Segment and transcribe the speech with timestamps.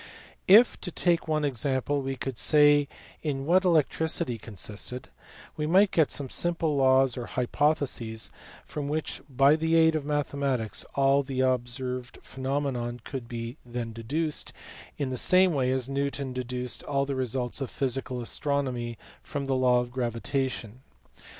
[0.47, 2.87] If, to take one example, we could say
[3.21, 5.09] in what electricity consisted,
[5.55, 8.31] we might get some simple laws or hypotheses
[8.65, 14.53] from which by the aid of mathe matics all the observed phenomena could be deduced,
[14.97, 19.45] in the same way as Newton deduced all the results of physical astro nomy from
[19.45, 20.81] the law of gravitation.